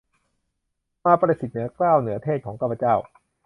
[1.05, 2.95] มาประสิทธิเหนือเกล้าเหนือเกศของข้าพเจ้า